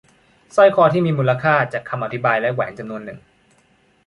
[0.55, 3.19] สร้อยคอที่มีมูลค่า จากคำอธิบายและแหวนจำนวนหนึ่ง